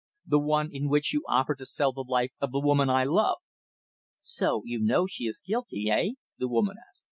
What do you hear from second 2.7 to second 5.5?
I love!" "So you know she is